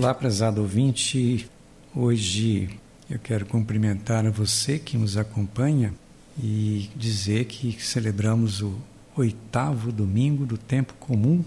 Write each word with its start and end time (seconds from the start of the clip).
Olá, 0.00 0.14
prezado 0.14 0.62
ouvinte. 0.62 1.46
Hoje 1.94 2.70
eu 3.10 3.18
quero 3.18 3.44
cumprimentar 3.44 4.24
a 4.24 4.30
você 4.30 4.78
que 4.78 4.96
nos 4.96 5.18
acompanha 5.18 5.92
e 6.42 6.88
dizer 6.96 7.44
que 7.44 7.76
celebramos 7.78 8.62
o 8.62 8.78
oitavo 9.14 9.92
domingo 9.92 10.46
do 10.46 10.56
tempo 10.56 10.94
comum 10.94 11.44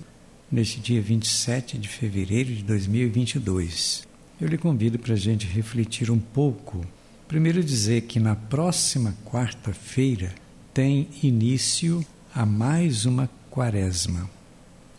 neste 0.51 0.79
dia 0.79 1.01
27 1.01 1.79
de 1.79 1.87
fevereiro 1.87 2.53
de 2.53 2.61
2022. 2.61 4.07
Eu 4.39 4.47
lhe 4.47 4.59
convido 4.59 4.99
para 4.99 5.13
a 5.15 5.17
gente 5.17 5.47
refletir 5.47 6.11
um 6.11 6.19
pouco. 6.19 6.85
Primeiro, 7.27 7.63
dizer 7.63 8.01
que 8.01 8.19
na 8.19 8.35
próxima 8.35 9.15
quarta-feira 9.25 10.31
tem 10.71 11.07
início 11.23 12.05
a 12.31 12.45
mais 12.45 13.07
uma 13.07 13.27
quaresma. 13.49 14.29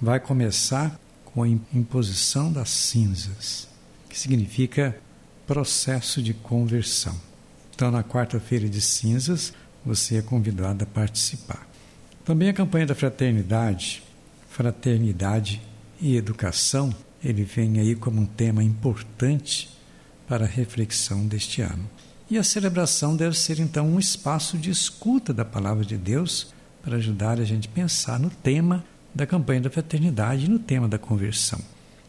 Vai 0.02 0.18
começar 0.18 0.98
com 1.34 1.42
a 1.42 1.48
imposição 1.48 2.52
das 2.52 2.70
cinzas, 2.70 3.68
que 4.08 4.18
significa 4.18 4.96
processo 5.48 6.22
de 6.22 6.32
conversão. 6.32 7.20
Então, 7.74 7.90
na 7.90 8.04
quarta-feira 8.04 8.68
de 8.68 8.80
cinzas, 8.80 9.52
você 9.84 10.18
é 10.18 10.22
convidado 10.22 10.84
a 10.84 10.86
participar. 10.86 11.66
Também 12.24 12.48
a 12.48 12.54
campanha 12.54 12.86
da 12.86 12.94
fraternidade, 12.94 14.04
fraternidade 14.48 15.60
e 16.00 16.16
educação, 16.16 16.94
ele 17.22 17.42
vem 17.42 17.80
aí 17.80 17.96
como 17.96 18.20
um 18.20 18.26
tema 18.26 18.62
importante 18.62 19.68
para 20.28 20.44
a 20.44 20.48
reflexão 20.48 21.26
deste 21.26 21.60
ano. 21.60 21.90
E 22.30 22.38
a 22.38 22.44
celebração 22.44 23.16
deve 23.16 23.36
ser 23.36 23.58
então 23.58 23.88
um 23.88 23.98
espaço 23.98 24.56
de 24.56 24.70
escuta 24.70 25.34
da 25.34 25.44
palavra 25.44 25.84
de 25.84 25.96
Deus 25.96 26.54
para 26.80 26.96
ajudar 26.96 27.40
a 27.40 27.44
gente 27.44 27.66
a 27.66 27.72
pensar 27.72 28.20
no 28.20 28.30
tema 28.30 28.84
da 29.14 29.26
campanha 29.26 29.60
da 29.60 29.70
fraternidade 29.70 30.50
no 30.50 30.58
tema 30.58 30.88
da 30.88 30.98
conversão. 30.98 31.60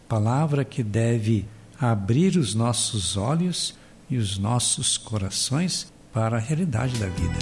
Palavra 0.09 0.65
que 0.65 0.81
deve 0.81 1.45
abrir 1.79 2.35
os 2.37 2.55
nossos 2.55 3.15
olhos 3.15 3.75
e 4.09 4.17
os 4.17 4.37
nossos 4.37 4.97
corações 4.97 5.91
para 6.11 6.37
a 6.37 6.39
realidade 6.39 6.97
da 6.97 7.07
vida. 7.07 7.35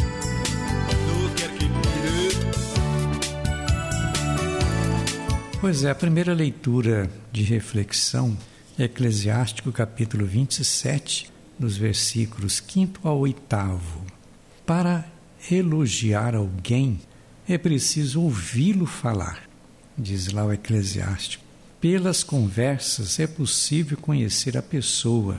Pois 5.61 5.85
é, 5.85 5.91
a 5.91 5.95
primeira 5.95 6.33
leitura 6.33 7.09
de 7.31 7.43
reflexão 7.43 8.37
é 8.77 8.83
Eclesiástico 8.83 9.71
capítulo 9.71 10.25
27, 10.25 11.31
nos 11.57 11.77
versículos 11.77 12.61
5 12.67 13.07
ao 13.07 13.19
8. 13.19 13.41
Para 14.65 15.05
elogiar 15.49 16.35
alguém, 16.35 16.99
é 17.47 17.57
preciso 17.57 18.21
ouvi-lo 18.21 18.85
falar 18.85 19.52
diz 19.97 20.31
lá 20.31 20.45
o 20.45 20.53
Eclesiástico. 20.53 21.43
Pelas 21.79 22.23
conversas 22.23 23.19
é 23.19 23.27
possível 23.27 23.97
conhecer 23.97 24.57
a 24.57 24.61
pessoa, 24.61 25.37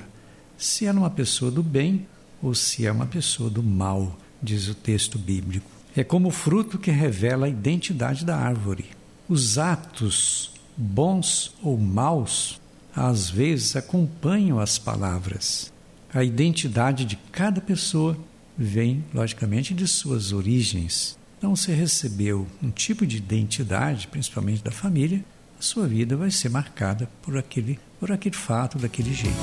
se 0.58 0.86
é 0.86 0.92
uma 0.92 1.10
pessoa 1.10 1.50
do 1.50 1.62
bem 1.62 2.06
ou 2.42 2.54
se 2.54 2.86
é 2.86 2.92
uma 2.92 3.06
pessoa 3.06 3.48
do 3.48 3.62
mal, 3.62 4.18
diz 4.42 4.68
o 4.68 4.74
texto 4.74 5.18
bíblico. 5.18 5.70
É 5.96 6.04
como 6.04 6.28
o 6.28 6.32
fruto 6.32 6.78
que 6.78 6.90
revela 6.90 7.46
a 7.46 7.48
identidade 7.48 8.24
da 8.24 8.36
árvore. 8.36 8.86
Os 9.28 9.56
atos, 9.58 10.52
bons 10.76 11.54
ou 11.62 11.78
maus, 11.78 12.60
às 12.94 13.30
vezes 13.30 13.76
acompanham 13.76 14.58
as 14.58 14.78
palavras. 14.78 15.72
A 16.12 16.22
identidade 16.22 17.04
de 17.04 17.16
cada 17.32 17.60
pessoa 17.60 18.16
vem, 18.56 19.04
logicamente, 19.12 19.72
de 19.72 19.88
suas 19.88 20.32
origens. 20.32 21.18
Então, 21.44 21.54
se 21.54 21.70
recebeu 21.72 22.46
um 22.62 22.70
tipo 22.70 23.06
de 23.06 23.18
identidade, 23.18 24.08
principalmente 24.08 24.64
da 24.64 24.70
família, 24.70 25.22
a 25.58 25.62
sua 25.62 25.86
vida 25.86 26.16
vai 26.16 26.30
ser 26.30 26.48
marcada 26.48 27.06
por 27.20 27.36
aquele, 27.36 27.78
por 28.00 28.10
aquele 28.10 28.34
fato, 28.34 28.78
daquele 28.78 29.12
jeito. 29.12 29.36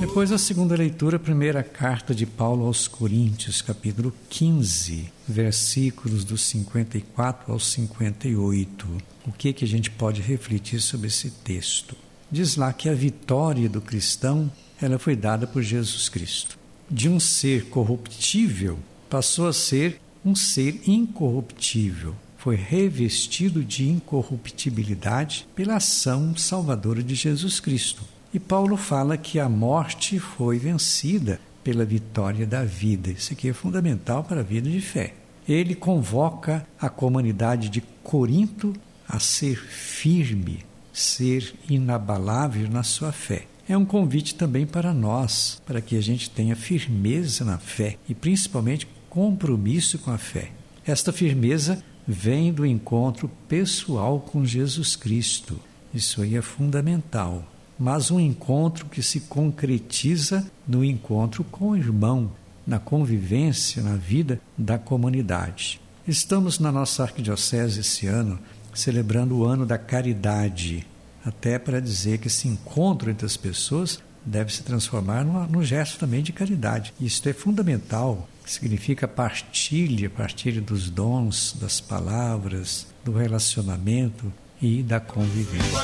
Depois 0.00 0.32
a 0.32 0.38
segunda 0.38 0.74
leitura, 0.74 1.18
a 1.18 1.20
primeira 1.20 1.62
carta 1.62 2.12
de 2.12 2.26
Paulo 2.26 2.66
aos 2.66 2.88
Coríntios, 2.88 3.62
capítulo 3.62 4.12
15, 4.28 5.08
versículos 5.28 6.24
dos 6.24 6.42
54 6.42 7.52
ao 7.52 7.60
58. 7.60 8.88
O 9.24 9.30
que 9.30 9.52
que 9.52 9.64
a 9.64 9.68
gente 9.68 9.88
pode 9.88 10.20
refletir 10.20 10.80
sobre 10.80 11.06
esse 11.06 11.30
texto? 11.30 11.96
Diz 12.28 12.56
lá 12.56 12.72
que 12.72 12.88
a 12.88 12.92
vitória 12.92 13.68
do 13.68 13.80
cristão 13.80 14.50
ela 14.80 14.98
foi 14.98 15.14
dada 15.14 15.46
por 15.46 15.62
Jesus 15.62 16.08
Cristo. 16.08 16.58
De 16.90 17.08
um 17.08 17.20
ser 17.20 17.66
corruptível, 17.66 18.78
passou 19.08 19.46
a 19.46 19.52
ser 19.52 20.00
um 20.24 20.34
ser 20.34 20.80
incorruptível. 20.86 22.14
Foi 22.38 22.56
revestido 22.56 23.62
de 23.62 23.88
incorruptibilidade 23.88 25.46
pela 25.54 25.76
ação 25.76 26.34
salvadora 26.36 27.02
de 27.02 27.14
Jesus 27.14 27.60
Cristo. 27.60 28.02
E 28.32 28.38
Paulo 28.38 28.76
fala 28.76 29.16
que 29.16 29.38
a 29.38 29.48
morte 29.48 30.18
foi 30.18 30.58
vencida 30.58 31.40
pela 31.62 31.84
vitória 31.84 32.46
da 32.46 32.64
vida. 32.64 33.10
Isso 33.10 33.32
aqui 33.32 33.48
é 33.50 33.52
fundamental 33.52 34.24
para 34.24 34.40
a 34.40 34.44
vida 34.44 34.70
de 34.70 34.80
fé. 34.80 35.14
Ele 35.46 35.74
convoca 35.74 36.66
a 36.80 36.88
comunidade 36.88 37.68
de 37.68 37.82
Corinto 38.02 38.72
a 39.06 39.18
ser 39.18 39.56
firme, 39.56 40.64
ser 40.92 41.54
inabalável 41.68 42.68
na 42.70 42.82
sua 42.82 43.12
fé 43.12 43.46
é 43.70 43.78
um 43.78 43.84
convite 43.84 44.34
também 44.34 44.66
para 44.66 44.92
nós, 44.92 45.62
para 45.64 45.80
que 45.80 45.96
a 45.96 46.00
gente 46.00 46.28
tenha 46.28 46.56
firmeza 46.56 47.44
na 47.44 47.56
fé 47.56 47.98
e 48.08 48.14
principalmente 48.16 48.88
compromisso 49.08 49.96
com 50.00 50.10
a 50.10 50.18
fé. 50.18 50.50
Esta 50.84 51.12
firmeza 51.12 51.80
vem 52.04 52.52
do 52.52 52.66
encontro 52.66 53.30
pessoal 53.48 54.18
com 54.18 54.44
Jesus 54.44 54.96
Cristo. 54.96 55.56
Isso 55.94 56.20
aí 56.20 56.34
é 56.34 56.42
fundamental. 56.42 57.44
Mas 57.78 58.10
um 58.10 58.18
encontro 58.18 58.86
que 58.86 59.04
se 59.04 59.20
concretiza 59.20 60.44
no 60.66 60.84
encontro 60.84 61.44
com 61.44 61.70
o 61.70 61.76
irmão, 61.76 62.32
na 62.66 62.80
convivência, 62.80 63.84
na 63.84 63.94
vida 63.94 64.40
da 64.58 64.78
comunidade. 64.78 65.80
Estamos 66.08 66.58
na 66.58 66.72
nossa 66.72 67.04
arquidiocese 67.04 67.80
esse 67.80 68.08
ano 68.08 68.36
celebrando 68.74 69.36
o 69.36 69.44
ano 69.44 69.64
da 69.64 69.78
caridade 69.78 70.84
até 71.24 71.58
para 71.58 71.80
dizer 71.80 72.18
que 72.18 72.28
esse 72.28 72.48
encontro 72.48 73.10
entre 73.10 73.26
as 73.26 73.36
pessoas 73.36 74.00
deve 74.24 74.52
se 74.52 74.62
transformar 74.62 75.24
num, 75.24 75.46
num 75.46 75.62
gesto 75.62 75.98
também 75.98 76.22
de 76.22 76.32
caridade. 76.32 76.92
Isso 77.00 77.28
é 77.28 77.32
fundamental, 77.32 78.28
significa 78.44 79.08
partilha, 79.08 80.10
partilha 80.10 80.60
dos 80.60 80.90
dons, 80.90 81.56
das 81.60 81.80
palavras, 81.80 82.86
do 83.04 83.12
relacionamento 83.12 84.32
e 84.60 84.82
da 84.82 85.00
convivência. 85.00 85.80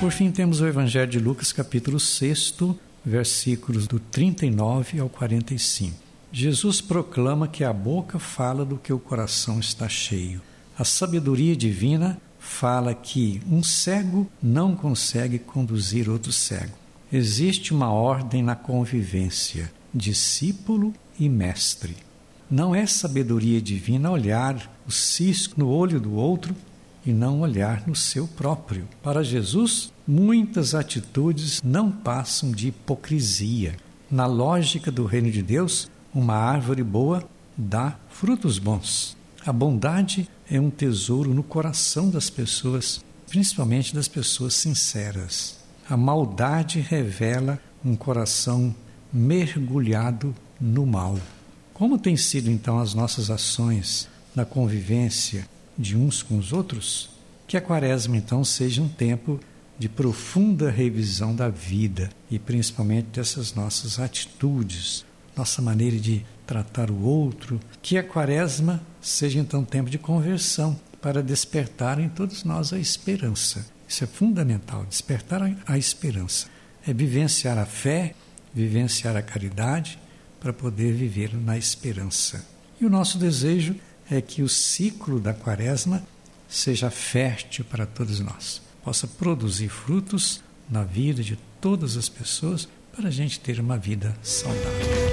Por 0.00 0.12
fim, 0.12 0.30
temos 0.30 0.60
o 0.60 0.66
Evangelho 0.66 1.10
de 1.10 1.18
Lucas, 1.18 1.52
capítulo 1.52 1.98
6, 1.98 2.54
versículos 3.04 3.88
do 3.88 3.98
39 3.98 5.00
ao 5.00 5.08
45. 5.08 6.07
Jesus 6.30 6.80
proclama 6.80 7.48
que 7.48 7.64
a 7.64 7.72
boca 7.72 8.18
fala 8.18 8.64
do 8.64 8.76
que 8.76 8.92
o 8.92 8.98
coração 8.98 9.58
está 9.58 9.88
cheio. 9.88 10.42
A 10.78 10.84
sabedoria 10.84 11.56
divina 11.56 12.20
fala 12.38 12.94
que 12.94 13.40
um 13.50 13.62
cego 13.62 14.26
não 14.42 14.76
consegue 14.76 15.38
conduzir 15.38 16.08
outro 16.08 16.30
cego. 16.30 16.76
Existe 17.10 17.72
uma 17.72 17.90
ordem 17.90 18.42
na 18.42 18.54
convivência: 18.54 19.72
discípulo 19.94 20.92
e 21.18 21.28
mestre. 21.28 21.96
Não 22.50 22.74
é 22.74 22.86
sabedoria 22.86 23.60
divina 23.60 24.10
olhar 24.10 24.70
o 24.86 24.92
cisco 24.92 25.58
no 25.58 25.68
olho 25.68 25.98
do 25.98 26.14
outro 26.14 26.54
e 27.06 27.12
não 27.12 27.40
olhar 27.40 27.86
no 27.86 27.96
seu 27.96 28.28
próprio. 28.28 28.86
Para 29.02 29.24
Jesus, 29.24 29.92
muitas 30.06 30.74
atitudes 30.74 31.62
não 31.62 31.90
passam 31.90 32.50
de 32.50 32.68
hipocrisia. 32.68 33.76
Na 34.10 34.26
lógica 34.26 34.90
do 34.90 35.04
reino 35.04 35.30
de 35.30 35.42
Deus, 35.42 35.90
uma 36.14 36.34
árvore 36.34 36.82
boa 36.82 37.28
dá 37.56 37.96
frutos 38.08 38.58
bons. 38.58 39.16
A 39.44 39.52
bondade 39.52 40.28
é 40.50 40.60
um 40.60 40.70
tesouro 40.70 41.34
no 41.34 41.42
coração 41.42 42.10
das 42.10 42.30
pessoas, 42.30 43.04
principalmente 43.28 43.94
das 43.94 44.08
pessoas 44.08 44.54
sinceras. 44.54 45.58
A 45.88 45.96
maldade 45.96 46.80
revela 46.80 47.58
um 47.84 47.96
coração 47.96 48.74
mergulhado 49.12 50.34
no 50.60 50.86
mal. 50.86 51.18
Como 51.72 51.98
têm 51.98 52.16
sido 52.16 52.50
então 52.50 52.78
as 52.78 52.94
nossas 52.94 53.30
ações 53.30 54.08
na 54.34 54.44
convivência 54.44 55.48
de 55.78 55.96
uns 55.96 56.22
com 56.22 56.36
os 56.36 56.52
outros? 56.52 57.10
Que 57.46 57.56
a 57.56 57.60
quaresma 57.60 58.16
então 58.16 58.44
seja 58.44 58.82
um 58.82 58.88
tempo 58.88 59.40
de 59.78 59.88
profunda 59.88 60.70
revisão 60.70 61.34
da 61.34 61.48
vida 61.48 62.10
e 62.30 62.38
principalmente 62.38 63.06
dessas 63.06 63.54
nossas 63.54 63.98
atitudes, 63.98 65.04
nossa 65.38 65.62
maneira 65.62 65.96
de 65.96 66.24
tratar 66.46 66.90
o 66.90 67.02
outro. 67.02 67.60
Que 67.80 67.96
a 67.96 68.02
quaresma 68.02 68.82
seja 69.00 69.38
então 69.38 69.64
tempo 69.64 69.88
de 69.88 69.98
conversão 69.98 70.78
para 71.00 71.22
despertar 71.22 71.98
em 71.98 72.08
todos 72.08 72.44
nós 72.44 72.72
a 72.72 72.78
esperança. 72.78 73.66
Isso 73.88 74.04
é 74.04 74.06
fundamental, 74.06 74.84
despertar 74.84 75.40
a 75.66 75.78
esperança. 75.78 76.48
É 76.86 76.92
vivenciar 76.92 77.56
a 77.56 77.64
fé, 77.64 78.14
vivenciar 78.52 79.16
a 79.16 79.22
caridade, 79.22 79.98
para 80.40 80.52
poder 80.52 80.92
viver 80.92 81.34
na 81.34 81.56
esperança. 81.56 82.44
E 82.80 82.86
o 82.86 82.90
nosso 82.90 83.18
desejo 83.18 83.74
é 84.10 84.20
que 84.20 84.42
o 84.42 84.48
ciclo 84.48 85.20
da 85.20 85.34
quaresma 85.34 86.02
seja 86.48 86.90
fértil 86.90 87.64
para 87.64 87.84
todos 87.84 88.20
nós, 88.20 88.62
possa 88.82 89.06
produzir 89.06 89.68
frutos 89.68 90.40
na 90.70 90.84
vida 90.84 91.22
de 91.22 91.36
todas 91.60 91.96
as 91.96 92.08
pessoas 92.08 92.68
para 92.96 93.08
a 93.08 93.12
gente 93.12 93.38
ter 93.40 93.60
uma 93.60 93.76
vida 93.76 94.16
saudável. 94.22 95.07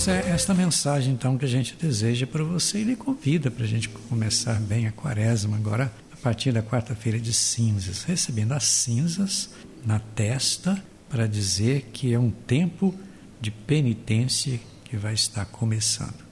Pois 0.00 0.08
é, 0.08 0.30
esta 0.30 0.54
mensagem 0.54 1.12
então 1.12 1.36
que 1.36 1.44
a 1.44 1.48
gente 1.48 1.76
deseja 1.76 2.26
para 2.26 2.42
você 2.42 2.78
e 2.78 2.84
lhe 2.84 2.96
convida 2.96 3.50
para 3.50 3.64
a 3.64 3.68
gente 3.68 3.86
começar 3.90 4.54
bem 4.58 4.86
a 4.86 4.92
quaresma 4.92 5.58
agora 5.58 5.92
a 6.10 6.16
partir 6.16 6.52
da 6.52 6.62
quarta-feira 6.62 7.18
de 7.18 7.34
cinzas, 7.34 8.04
recebendo 8.04 8.52
as 8.52 8.64
cinzas 8.64 9.50
na 9.84 9.98
testa 9.98 10.82
para 11.06 11.26
dizer 11.26 11.90
que 11.92 12.14
é 12.14 12.18
um 12.18 12.30
tempo 12.30 12.94
de 13.42 13.50
penitência 13.50 14.58
que 14.86 14.96
vai 14.96 15.12
estar 15.12 15.44
começando, 15.44 16.24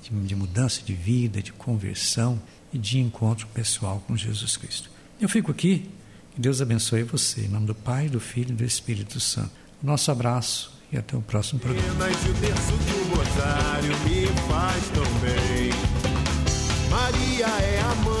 de, 0.00 0.10
de 0.10 0.36
mudança 0.36 0.80
de 0.84 0.94
vida, 0.94 1.42
de 1.42 1.52
conversão 1.52 2.40
e 2.72 2.78
de 2.78 3.00
encontro 3.00 3.48
pessoal 3.48 4.04
com 4.06 4.16
Jesus 4.16 4.56
Cristo. 4.56 4.88
Eu 5.20 5.28
fico 5.28 5.50
aqui, 5.50 5.90
Deus 6.36 6.60
abençoe 6.60 7.02
você, 7.02 7.42
em 7.42 7.48
nome 7.48 7.66
do 7.66 7.74
Pai, 7.74 8.08
do 8.08 8.20
Filho 8.20 8.50
e 8.50 8.54
do 8.54 8.64
Espírito 8.64 9.18
Santo. 9.18 9.50
Nosso 9.82 10.10
abraço 10.10 10.70
e 10.92 10.98
até 10.98 11.16
o 11.16 11.22
próximo 11.22 11.60
programa. 11.60 11.94
Maria 16.90 17.46
é 17.46 17.80
a 17.80 17.94
mãe 17.96 18.15